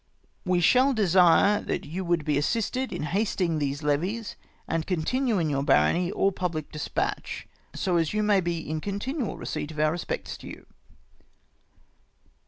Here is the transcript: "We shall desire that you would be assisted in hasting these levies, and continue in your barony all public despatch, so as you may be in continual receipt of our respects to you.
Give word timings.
"We 0.51 0.61
shall 0.61 0.93
desire 0.95 1.61
that 1.61 1.85
you 1.85 2.03
would 2.03 2.25
be 2.25 2.35
assisted 2.39 2.91
in 2.91 3.03
hasting 3.03 3.59
these 3.59 3.83
levies, 3.83 4.35
and 4.67 4.87
continue 4.87 5.37
in 5.37 5.47
your 5.47 5.61
barony 5.61 6.11
all 6.11 6.31
public 6.31 6.71
despatch, 6.71 7.47
so 7.75 7.97
as 7.97 8.11
you 8.11 8.23
may 8.23 8.41
be 8.41 8.67
in 8.67 8.81
continual 8.81 9.37
receipt 9.37 9.69
of 9.69 9.79
our 9.79 9.91
respects 9.91 10.37
to 10.37 10.47
you. 10.47 10.65